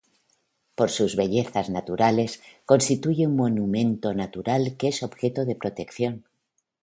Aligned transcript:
Por 0.73 0.89
sus 0.89 1.15
bellezas 1.15 1.69
naturales 1.69 2.41
constituye 2.65 3.27
un 3.27 3.35
monumento 3.35 4.15
natural 4.15 4.75
que 4.75 4.87
es 4.87 5.03
objeto 5.03 5.45
de 5.45 5.55
protección. 5.55 6.25